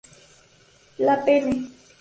La 0.97 1.15
Penne 1.17 1.69